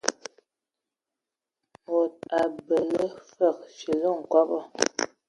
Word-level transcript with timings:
Mod 1.87 2.13
abələ 2.41 3.05
fəg 3.33 3.57
fili 3.75 4.09
nkɔbɔ. 4.19 4.59